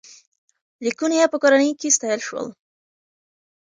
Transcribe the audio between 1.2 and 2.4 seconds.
په کورنۍ کې ستایل